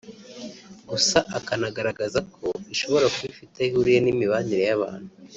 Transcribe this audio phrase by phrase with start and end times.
[0.89, 5.11] gusa akanagaragaza ko ishobora kuba ifite aho ihuriye n’imibanire y’abantu